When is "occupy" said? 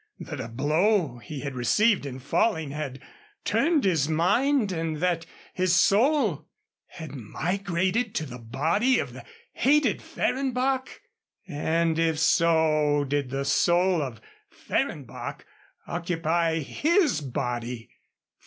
15.87-16.61